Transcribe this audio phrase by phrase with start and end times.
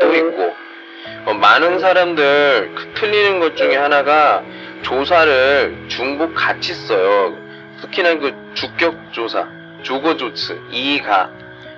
[0.00, 0.56] 또 있고
[1.26, 4.42] 어, 많은 사람들 그 틀리는 것 중에 하나가
[4.82, 7.36] 조사를 중복 같이 써요.
[7.80, 9.46] 특히나 그 주격 조사,
[9.82, 11.30] 조거 조츠, 이가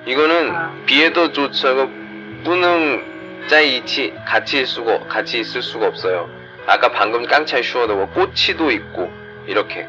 [0.06, 0.72] 이거는 아.
[0.86, 1.88] 비에더 조츠하고
[2.44, 3.04] 뿌능
[3.48, 6.28] 짜이치 같이 쓰고 같이 있을 수가 없어요.
[6.66, 9.12] 아까 방금 깡차이 슈어도 뭐 꼬치도 있고
[9.46, 9.86] 이렇게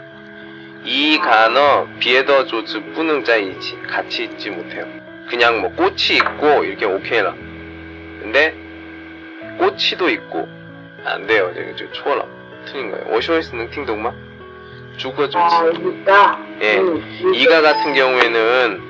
[0.83, 4.85] 이 간어 비에더 조츠 뿌능 짜이치 같이 있지 못해요.
[5.29, 7.33] 그냥 뭐 꽃이 있고 이렇게 오케이라.
[8.23, 8.55] 근데
[9.59, 10.47] 꼬치도 있고
[11.05, 11.51] 안 돼요.
[11.53, 12.25] 저기 저 초라
[12.65, 13.15] 틀린 거예요.
[13.17, 14.11] 오쇼이스는 팅동마
[14.97, 15.37] 주거 조치.
[15.37, 16.37] 아.
[16.61, 16.77] 예.
[16.77, 18.81] 음, 이가 같은 경우에는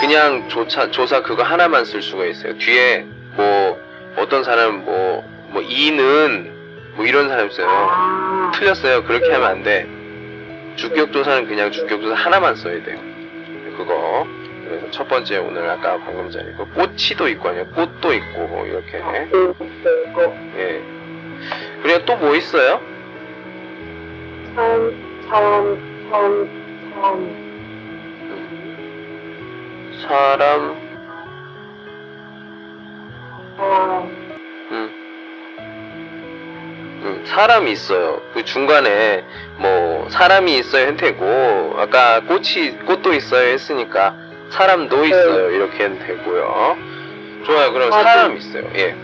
[0.00, 2.56] 그냥 조차, 조사 그거 하나만 쓸 수가 있어요.
[2.56, 3.04] 뒤에
[3.36, 3.78] 뭐
[4.16, 6.50] 어떤 사람 뭐, 뭐 이는
[6.94, 7.68] 뭐 이런 사람 있어요.
[7.68, 9.04] 아, 틀렸어요.
[9.04, 9.86] 그렇게 하면 안 돼.
[10.76, 12.98] 주격 조사는 그냥 주격 조사 하나만 써야 돼요.
[13.76, 14.26] 그거.
[14.68, 18.98] 그래서 첫 번째 오늘 아까 방금 전에 그 꼬치도 있고 아니요 꽃도 있고 뭐 이렇게
[19.30, 20.82] 또 있고, 예.
[21.82, 22.80] 그리고 또 뭐 있어요?
[24.54, 26.48] 참, 참, 참,
[26.94, 27.48] 참.
[30.06, 30.76] 사람
[33.60, 34.02] 아,
[34.70, 34.90] 음.
[37.02, 38.20] 음, 사람이 있어요.
[38.34, 39.24] 그 중간에
[39.56, 45.50] 뭐 사람이 있어야 했고 아까 꽃이 꽃도 있어야 했으니까 사람도 있어요.
[45.50, 46.76] 이렇게 하면 되고요.
[47.44, 47.72] 좋아요.
[47.72, 48.02] 그럼 맞아.
[48.02, 48.64] 사람 있어요.
[48.74, 48.96] 예.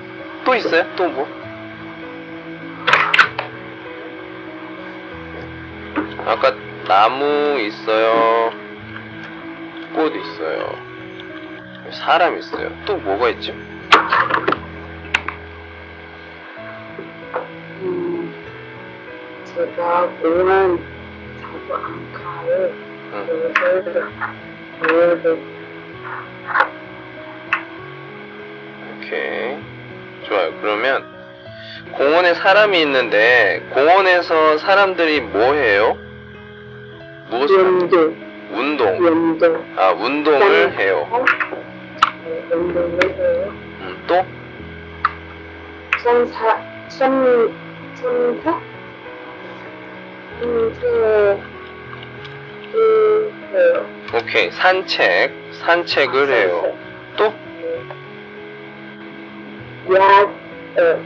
[0.44, 0.84] 또 있어요?
[0.96, 1.28] 또 뭐?
[6.26, 6.54] 아까
[6.86, 8.52] 나무 있어요.
[9.94, 10.74] 꽃 있어요.
[11.92, 12.70] 사람 있어요.
[12.86, 13.52] 또 뭐가 있죠?
[17.82, 18.34] 음,
[19.44, 20.78] 제가 공원
[21.40, 22.70] 자주 안 가요.
[23.12, 23.52] 응.
[23.54, 24.00] 그래서,
[28.98, 29.58] 오케이.
[30.27, 30.53] 좋아요.
[30.61, 31.05] 그러면
[31.92, 35.97] 공원에 사람이 있는데 공원에서 사람들이 뭐 해요?
[37.30, 37.58] 무엇을?
[37.61, 38.17] 운동,
[38.51, 39.07] 운동.
[39.07, 39.64] 운동.
[39.77, 41.08] 아, 운동을 해요.
[42.24, 43.52] 네, 운동을 해요.
[43.80, 44.24] 음, 또?
[46.02, 46.57] 천사,
[46.89, 47.52] 천,
[47.95, 48.61] 천사?
[50.40, 50.80] 천사,
[52.73, 54.03] 그, 해요.
[54.14, 54.48] 오케이.
[54.52, 55.33] 산책.
[55.64, 56.79] 산책을 해요.
[57.17, 57.25] 또?
[59.97, 61.05] 야, 어,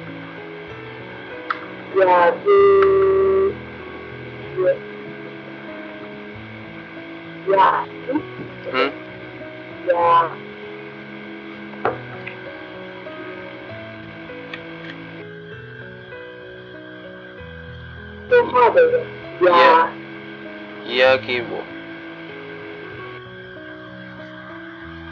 [2.01, 3.55] 야구,
[7.57, 7.87] 야,
[8.75, 8.93] 음?
[9.91, 10.37] 야,
[18.29, 19.07] 또 하래요.
[19.49, 19.95] 야,
[20.85, 21.78] 이야기 뭐?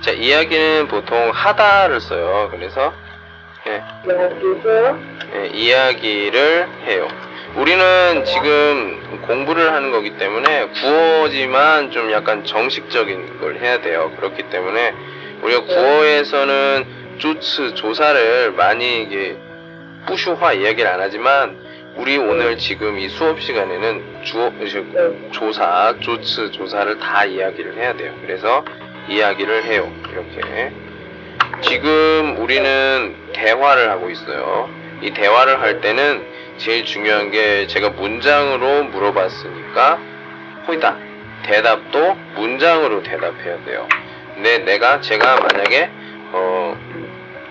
[0.07, 2.49] 자, 이야기는 보통 하다를 써요.
[2.53, 2.95] 그래서
[3.67, 4.97] 예, 여기서,
[5.35, 7.09] 예, 이야기를 해요.
[7.57, 14.13] 우리는 지금 공부를 하는 거기 때문에 구어지만 좀 약간 정식적인 걸 해야 돼요.
[14.15, 14.95] 그렇기 때문에
[15.43, 19.37] 우리가 구어에서는 조츠 조사를 많이 이게
[20.07, 21.59] 뿌슈화 이야기를 안 하지만
[21.97, 28.15] 우리 오늘 지금 이 수업 시간에는 주어 네, 조사 조츠 조사를 다 이야기를 해야 돼요.
[28.21, 28.65] 그래서
[29.09, 29.93] 이야기를 해요.
[30.11, 30.73] 이렇게
[31.63, 34.69] 지금 우리는 대화를 하고 있어요.
[35.03, 36.25] 이 대화를 할 때는
[36.59, 39.99] 제일 중요한 게 제가 문장으로 물어봤으니까
[40.67, 40.97] 호이다
[41.45, 43.89] 대답도 문장으로 대답해야 돼요.
[44.35, 45.91] 근데 내가 제가 만약에
[46.33, 46.77] 어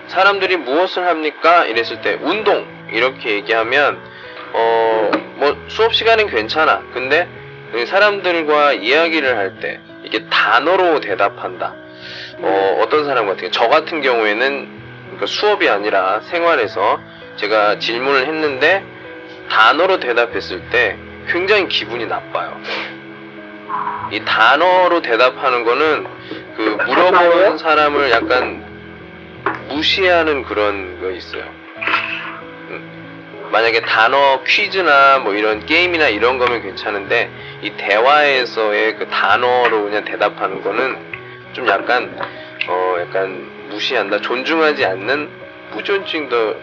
[0.08, 1.64] 사람들이 무엇을 합니까?
[1.64, 4.00] 이랬을 때 운동 이렇게 얘기하면
[4.52, 6.82] 어 뭐 수업 시간은 괜찮아.
[6.92, 7.35] 근데 그
[7.84, 11.74] 사람들과 이야기를 할 때 이게 단어로 대답한다.
[12.38, 14.68] 어, 어떤 사람 같은 저 같은 경우에는
[15.04, 17.00] 그러니까 수업이 아니라 생활에서
[17.36, 18.84] 제가 질문을 했는데
[19.50, 20.96] 단어로 대답했을 때
[21.28, 22.60] 굉장히 기분이 나빠요.
[24.12, 26.06] 이 단어로 대답하는 거는
[26.56, 28.64] 그 물어보는 사람을 약간
[29.68, 31.42] 무시하는 그런 거 있어요.
[32.70, 37.30] 음, 만약에 단어 퀴즈나 뭐 이런 게임이나 이런 거면 괜찮은데
[37.62, 40.96] 이 대화에서의 그 단어로 그냥 대답하는 거는
[41.52, 42.14] 좀 약간
[42.68, 45.28] 어 약간 무시한다, 존중하지 않는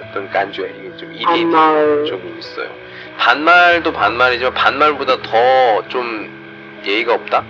[0.10, 2.06] 어떤 간주에 이게 좀 일이 반말.
[2.06, 2.70] 조금 있어요.
[3.18, 7.44] 반말도 반말이지만 반말보다 더 좀 예의가 없다?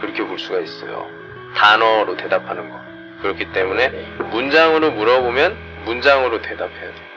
[0.00, 1.08] 그렇게 볼 수가 있어요.
[1.56, 2.78] 단어로 대답하는 거.
[3.22, 3.88] 그렇기 때문에
[4.30, 7.08] 문장으로 물어보면 문장으로 대답해야 돼요.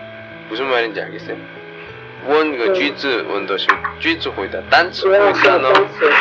[0.49, 1.37] 무슨 말인지 알겠어요?
[2.28, 2.72] 원 그 네.
[2.72, 3.66] 句子问的是
[4.00, 6.12] 句子回答，单词不要回答呢说单词。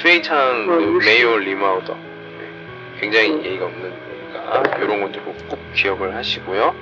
[0.00, 0.36] 非常
[0.66, 0.98] 그 음.
[1.04, 1.94] 没有礼貌的
[3.00, 6.74] 굉장히 예의가 없는 거니까 이런 것들 꼭, 꼭 기억을 하시고요.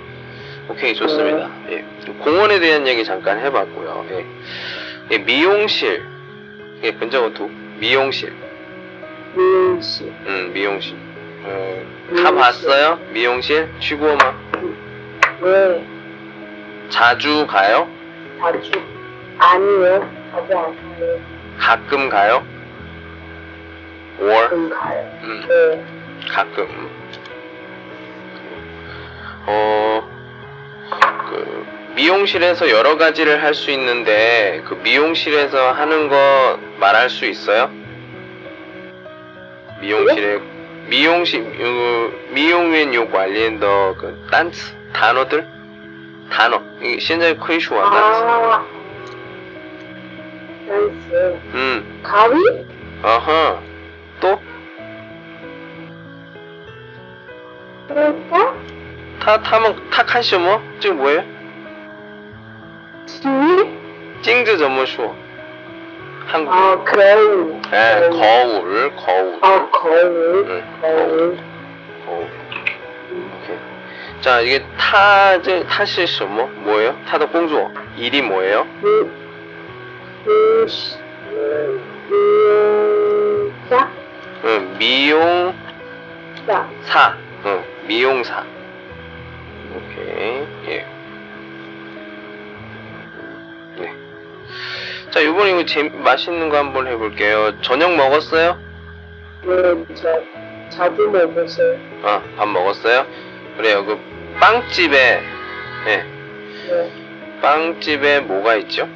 [0.69, 1.51] 오케이 좋습니다.
[1.71, 1.85] 예.
[2.21, 4.07] 공원에 대한 얘기 잠깐 해봤고요.
[4.11, 4.25] 예.
[5.13, 6.03] 예, 미용실.
[6.83, 7.49] 예, 번쩍어두
[7.79, 8.35] 미용실.
[9.35, 10.13] 미용실.
[10.27, 10.97] 음, 미용실.
[11.45, 12.25] 어, 미용실.
[12.25, 12.99] 가봤어요?
[13.13, 13.69] 미용실?
[13.81, 14.35] 취구어마
[15.43, 15.87] 네,
[16.89, 17.89] 자주 가요?
[18.42, 18.72] 자주.
[19.38, 21.20] 아니요, 자주 안 가요.
[21.60, 22.44] 가끔 가요?
[24.20, 25.20] or 가끔 가요.
[25.24, 25.86] 음, 네.
[26.28, 26.90] 가끔.
[29.46, 30.10] 어,
[31.30, 31.66] 그,
[31.96, 37.70] 미용실에서 여러 가지를 할 수 있는데, 그 미용실에서 하는 거 말할 수 있어요?
[39.82, 40.40] 미용실에,
[40.88, 45.61] 미용실, 어, 미용원 요 관련的 그, 단词, 단어들?
[46.31, 46.61] 단어.
[46.81, 48.25] 이게 现在可以说单词.
[48.25, 48.65] 아,
[50.67, 51.39] 댄스.
[51.55, 52.35] 음, 가위?
[53.03, 53.61] 어허.
[54.21, 54.41] 또?
[57.89, 58.55] 그럴까?
[59.21, 60.61] 他他们他看什么？
[60.81, 61.23] 这个뭐예요？
[63.07, 63.67] 지휘?
[64.23, 65.15] 镜子怎么说？
[66.27, 67.61] 한국 아, 거울.
[67.73, 69.39] 예, 거울, 거울.
[69.43, 70.47] 아, 거울.
[70.49, 71.37] 응, 거울.
[71.37, 71.39] 거울.
[74.22, 76.96] 자 이게 타즈 타시 뭐 뭐예요?
[77.08, 77.58] 타도 공주
[77.98, 78.68] 일이 뭐예요?
[82.08, 83.90] 미용사
[84.44, 85.58] 응, 미용사
[87.46, 88.46] 응, 미용사
[89.76, 90.86] 오케이 예.
[93.78, 93.92] 네.
[95.10, 98.56] 자 이번에 이거 재 맛있는 거 한번 해볼게요 저녁 먹었어요?
[99.46, 100.22] 네 자,
[100.70, 103.08] 자주 먹었어요 어, 아밥 먹었어요?
[103.58, 104.11] 그래요 그
[104.42, 104.98] 빵집에
[105.88, 105.98] 예.
[106.68, 107.02] 네.
[107.42, 108.90] 빵집에 뭐가 있죠?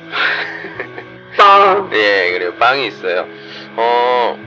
[1.37, 1.89] 빵.
[1.93, 2.55] 예, 그래요.
[2.55, 3.27] 빵이 있어요.
[3.75, 4.39] 어,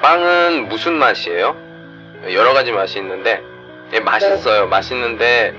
[0.00, 1.56] 빵은 무슨 맛이에요?
[2.32, 3.42] 여러 가지 맛이 있는데,
[3.92, 4.64] 예, 맛있어요.
[4.64, 4.68] 네.
[4.68, 5.54] 맛있는데,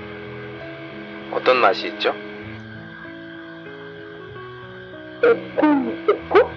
[1.32, 2.14] 어떤 맛이 있죠?
[5.20, 6.50] 조금 있고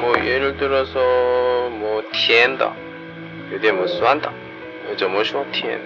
[0.00, 0.98] 뭐, 예를 들어서,
[1.70, 2.74] 뭐, 티엔더,
[3.52, 4.32] 요대 뭐, 수한다.
[4.97, 5.79] 怎么说甜?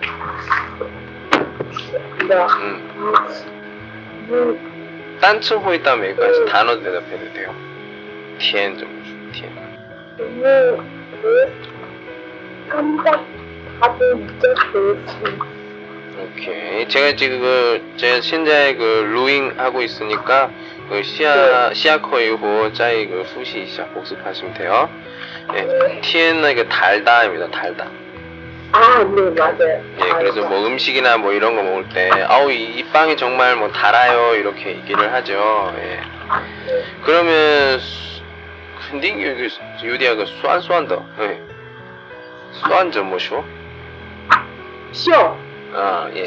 [2.28, 2.36] 네.
[2.36, 2.92] 음,
[4.30, 7.54] 음, 딴츠 호이다 메이까지 단어 대답해도 돼요.
[8.38, 9.32] 甜怎么说?
[9.32, 9.50] 甜.
[10.20, 10.44] 음,
[11.22, 11.52] 그,
[12.70, 13.26] 깜짝
[13.80, 14.98] 밥을 잊었어요.
[16.22, 16.88] 오케이.
[16.88, 20.52] 제가 지금 그, 제가 현재 그, 루잉 하고 있으니까,
[20.90, 24.90] 그, 시아, 시아커 이후, 짜이 그, 후시 시작 복습하시면 돼요.
[25.56, 26.02] 예.
[26.02, 27.90] 티엔은 이거 달다입니다, 달다.
[28.77, 29.83] 아, 네, 맞아요.
[30.05, 33.71] 예, 그래서 뭐 음식이나 뭐 이런 거 먹을 때, 아우, 이, 이 빵이 정말 뭐
[33.71, 35.73] 달아요, 이렇게 얘기를 하죠.
[35.79, 35.81] 예.
[35.83, 36.01] 네.
[37.05, 38.23] 그러면, 수-
[38.91, 39.49] 근데 이게,
[39.83, 41.05] 유디아가 쏘안쏘안더.
[41.21, 41.41] 예.
[42.53, 43.45] 쏘안저 뭐쇼?
[44.93, 45.13] 쇼.
[45.75, 46.25] 아, 예.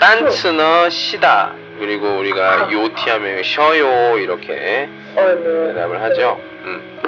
[0.00, 1.52] 딴츠는 시다.
[1.78, 5.66] 그리고 우리가 요티 하면 쉬어요 이렇게 어, 네.
[5.74, 6.40] 대답을 하죠.
[6.64, 6.98] 음.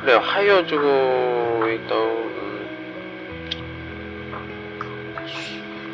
[0.00, 0.18] 그래요.
[0.18, 2.25] 하여 주고 있던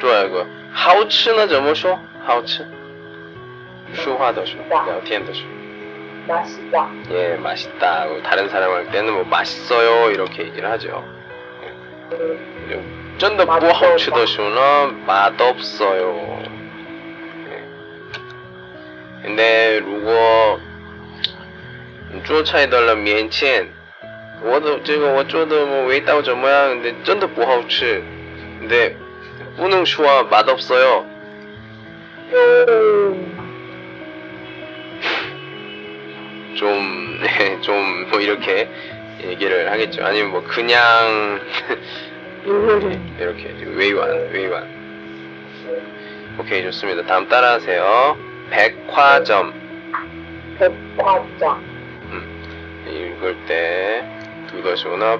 [0.00, 0.46] 좋아요, 이거.
[0.72, 1.98] 하우츠는 怎么说?
[2.24, 2.66] 하우츠.
[3.94, 5.44] 说话的说, 聊天的说.
[6.26, 6.90] 맛있다.
[7.12, 8.06] 예, 맛있다.
[8.24, 11.04] 다른 사람 할 때는 뭐 맛있어요, 이렇게 얘기를 하죠.
[12.12, 16.42] 음, 真的不好吃的时候呢, 맛없어요.
[17.48, 17.62] 예.
[19.22, 20.60] 근데 如果
[22.24, 23.68] 做菜的人面前，
[24.42, 26.70] 我的这个我做的뭐味道怎么样？
[26.70, 28.02] 근데 真的不好吃。
[28.60, 28.96] 근데
[29.57, 31.05] 우능 슈아 맛없어요.
[36.55, 38.69] 좀, 네, 좀, 뭐, 이렇게
[39.23, 40.03] 얘기를 하겠죠.
[40.05, 41.39] 아니면 뭐, 그냥,
[42.45, 43.17] 음.
[43.19, 44.81] 이렇게, 외이완, 외이완.
[46.39, 47.05] 오케이, 좋습니다.
[47.05, 48.17] 다음 따라하세요.
[48.49, 49.53] 백화점.
[50.57, 51.59] 백화점.
[52.11, 54.03] 음, 읽을 때,
[54.47, 55.19] 두 가지 오나,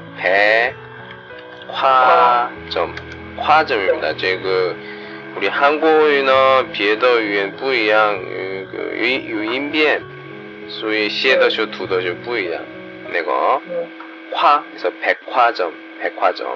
[1.68, 2.96] 백화점.
[3.41, 4.13] 화점입니다.
[4.17, 4.75] 这个
[5.37, 9.05] 우리 한국어는 别的语言不一样，有个有
[9.37, 10.01] 有音变，
[10.69, 12.61] 所以写的时候读的就不一样。
[13.13, 13.87] 那个 음,
[14.33, 16.47] 화 그래서 백화점 백화점